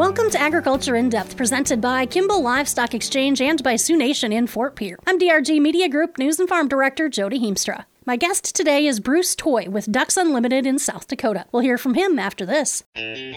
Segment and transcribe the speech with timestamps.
[0.00, 4.46] Welcome to Agriculture in Depth, presented by Kimball Livestock Exchange and by Sioux Nation in
[4.46, 4.96] Fort Pierre.
[5.06, 7.84] I'm DRG Media Group News and Farm Director Jody Heemstra.
[8.10, 11.44] My guest today is Bruce Toay with Ducks Unlimited in South Dakota.
[11.52, 12.82] We'll hear from him after this.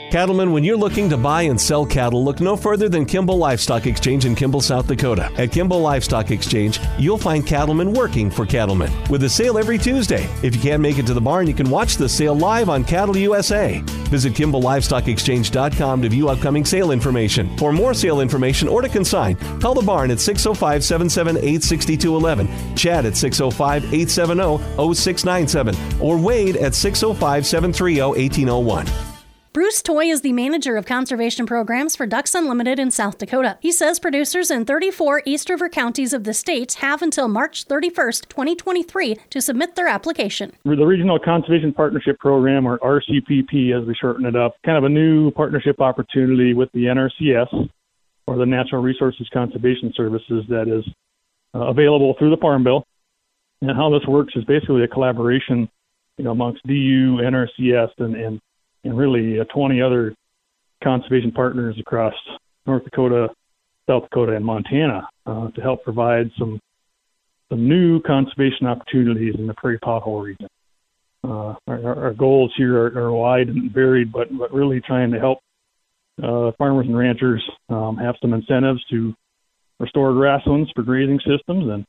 [0.10, 3.86] Cattlemen, when you're looking to buy and sell cattle, look no further than Kimball Livestock
[3.86, 5.32] Exchange in Kimball, South Dakota.
[5.38, 10.28] At Kimball Livestock Exchange, you'll find cattlemen working for cattlemen with a sale every Tuesday.
[10.42, 12.84] If you can't make it to the barn, you can watch the sale live on
[12.84, 13.80] Cattle USA.
[14.10, 17.56] Visit KimballLivestockExchange.com to view upcoming sale information.
[17.58, 23.06] For more sale information or to consign, call the barn at 605 778 6211, Chad
[23.06, 29.14] at 605 870 0697 or Wade at 605 730 1801.
[29.54, 33.60] Bruce Toay is the manager of conservation programs for Ducks Unlimited in South Dakota.
[33.62, 38.30] He says producers in 34 East River counties of the state have until March 31st,
[38.30, 40.54] 2023 to submit their application.
[40.66, 44.90] The Regional Conservation Partnership Program, or RCPP as we shorten it up, kind of a
[44.90, 47.70] new partnership opportunity with the NRCS,
[48.26, 50.84] or the Natural Resources Conservation Services, that is
[51.54, 52.88] uh, available through the Farm Bill.
[53.64, 55.70] And how this works is basically a collaboration
[56.18, 58.42] you know, amongst DU, NRCS, and, and
[58.84, 60.14] and really uh, 20 other
[60.84, 62.14] conservation partners across
[62.68, 63.30] North Dakota,
[63.88, 66.60] South Dakota, and Montana uh, to help provide some
[67.50, 70.48] some new conservation opportunities in the prairie pothole region.
[71.24, 75.20] Uh, our, our, goals here are, are, wide and varied, but but really trying to
[75.20, 75.40] help
[76.22, 79.14] uh, farmers and ranchers um, have some incentives to
[79.80, 81.86] restore grasslands for grazing systems and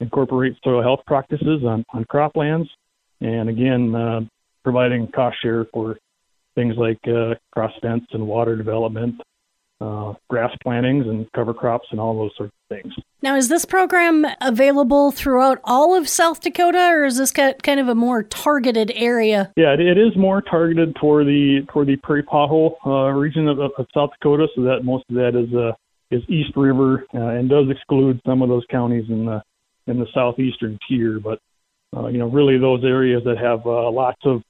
[0.00, 2.66] incorporate soil health practices on, on croplands,
[3.20, 4.20] and again uh,
[4.62, 5.98] providing cost share for
[6.54, 9.20] things like uh, cross fence and water development,
[9.80, 12.92] uh, grass plantings and cover crops and all those sorts of things.
[13.22, 17.88] Now, is this program available throughout all of South Dakota, or is this kind of
[17.88, 19.52] a more targeted area?
[19.56, 23.86] Yeah, it is more targeted toward the toward the prairie pothole uh, region of, of,
[23.94, 24.48] South Dakota.
[24.54, 25.72] So that most of that is uh,
[26.10, 29.42] is East River uh, and does exclude some of those counties in the
[29.90, 31.20] in the southeastern tier.
[31.20, 31.40] But
[31.96, 34.42] uh, you know, really those areas that have uh, lots of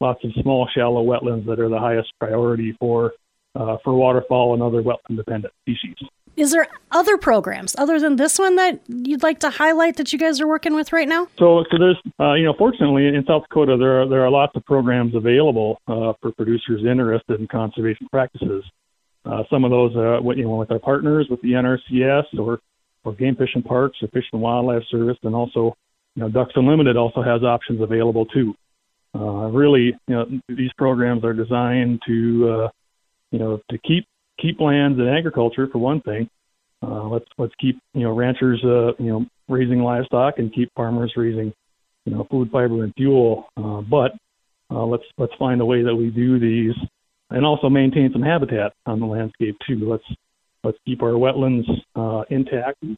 [0.00, 3.12] lots of small, shallow wetlands that are the highest priority for
[3.54, 5.96] uh, for waterfowl and other wetland-dependent species.
[6.36, 10.20] Is there other programs other than this one that you'd like to highlight that you
[10.20, 11.26] guys are working with right now?
[11.36, 14.54] So, so there's, uh, you know, fortunately in South Dakota there are there are lots
[14.54, 18.64] of programs available uh, for producers interested in conservation practices.
[19.24, 22.60] Uh, some of those, uh, you know, with our partners with the NRCS or
[23.08, 25.74] or Game Fish and Parks or Fish and Wildlife Service, and also,
[26.14, 28.54] you know, Ducks Unlimited also has options available too.
[29.14, 32.68] Uh, really, you know, these programs are designed to, uh,
[33.30, 34.06] you know, to keep
[34.40, 36.28] keep lands in agriculture for one thing.
[36.82, 41.12] Uh, let's let's keep you know ranchers, uh, you know, raising livestock and keep farmers
[41.16, 41.52] raising,
[42.04, 43.46] you know, food, fiber, and fuel.
[43.56, 44.12] Uh, but
[44.70, 46.74] uh, let's let's find a way that we do these
[47.30, 49.90] and also maintain some habitat on the landscape too.
[49.90, 50.04] Let's
[50.64, 52.96] let's keep our wetlands uh, intact and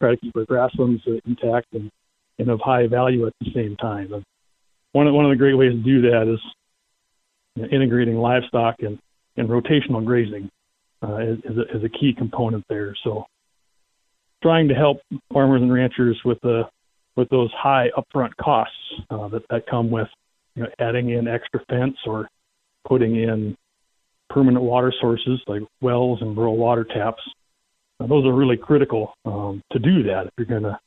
[0.00, 1.90] try to keep our grasslands uh, intact and,
[2.38, 4.12] and of high value at the same time.
[4.12, 4.24] And
[4.92, 6.40] one of, one of the great ways to do that is
[7.54, 8.98] you know, integrating livestock and,
[9.36, 10.50] and rotational grazing
[11.02, 12.94] uh, is, is, a, is a key component there.
[13.04, 13.24] So
[14.42, 14.98] trying to help
[15.32, 16.64] farmers and ranchers with the
[17.16, 18.74] with those high upfront costs
[19.10, 20.08] uh, that, that come with
[20.54, 22.28] you know, adding in extra fence or
[22.86, 23.56] putting in
[24.30, 27.22] permanent water sources like wells and rural water taps.
[27.98, 30.26] Now, those are really critical um, to do that.
[30.26, 30.78] If you're going to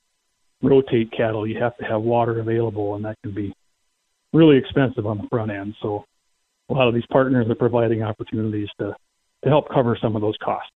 [0.64, 3.54] rotate cattle, you have to have water available, and that can be
[4.34, 5.76] really expensive on the front end.
[5.81, 6.06] So
[6.70, 8.96] a lot of these partners are providing opportunities to,
[9.44, 10.72] to help cover some of those costs.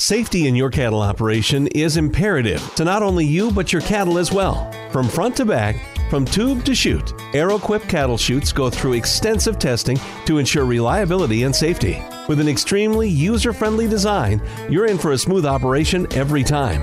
[0.00, 4.32] Safety in your cattle operation is imperative to not only you but your cattle as
[4.32, 4.70] well.
[4.90, 5.76] From front to back,
[6.10, 11.54] from tube to chute, Arrowquip cattle chutes go through extensive testing to ensure reliability and
[11.54, 12.02] safety.
[12.26, 16.82] With an extremely user-friendly design, you're in for a smooth operation every time.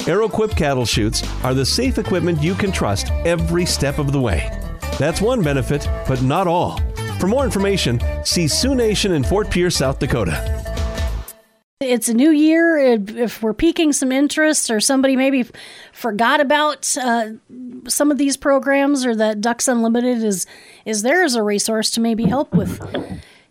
[0.00, 4.50] Arrowquip cattle chutes are the safe equipment you can trust every step of the way.
[4.98, 6.78] That's one benefit, but not all.
[7.18, 10.55] For more information, see Sioux Nation in Fort Pierre, South Dakota.
[11.80, 12.78] It's a new year.
[12.78, 15.44] If we're piquing some interest, or somebody maybe
[15.92, 17.32] forgot about uh,
[17.86, 20.46] some of these programs, or that Ducks Unlimited is
[20.86, 22.80] is there as a resource to maybe help with,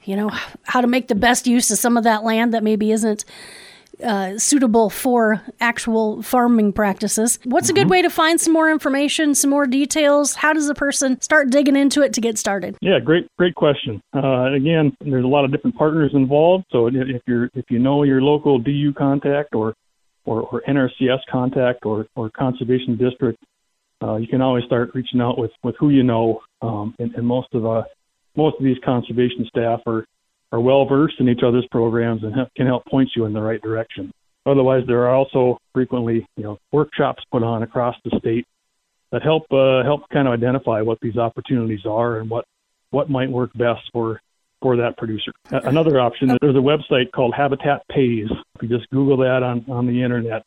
[0.06, 0.32] you know,
[0.64, 3.26] how to make the best use of some of that land that maybe isn't
[4.04, 7.40] uh, suitable for actual farming practices.
[7.44, 7.72] What's mm-hmm.
[7.72, 7.92] a good mm-hmm.
[7.92, 10.36] way to find some more information, some more details?
[10.36, 12.78] How does a person start digging into it to get started?
[12.82, 14.02] Yeah, great, great question.
[14.16, 16.66] Uh, again, there's a lot of different partners involved.
[16.72, 19.76] So if you're if you know your local DU contact or
[20.26, 23.44] or, or NRCS contact or, or conservation district,
[24.04, 26.42] uh, you can always start reaching out with, with who you know.
[26.62, 27.84] Um, and, and most of the
[28.36, 30.06] most of these conservation staff are
[30.56, 33.62] are well versed in each other's programs and can help point you in the right
[33.62, 34.10] direction.
[34.46, 38.46] Otherwise, there are also frequently, you know, workshops put on across the state
[39.12, 42.46] that help uh, help kind of identify what these opportunities are and what
[42.92, 44.22] what might work best for
[44.62, 45.32] for that producer.
[45.52, 48.28] Another option is there's a website called Habitat Pays.
[48.56, 50.44] If you just Google that on on the internet,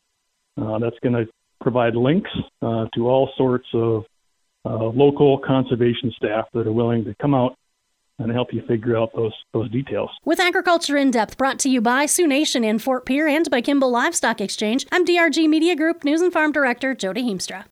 [0.59, 2.31] uh, that's going to provide links
[2.63, 4.05] uh, to all sorts of
[4.65, 7.55] uh, local conservation staff that are willing to come out
[8.19, 10.09] and help you figure out those those details.
[10.23, 13.61] With Agriculture in Depth brought to you by Sioux Nation in Fort Pierre and by
[13.61, 17.65] Kimball Livestock Exchange, I'm DRG Media Group News and Farm Director Jody Heemstra.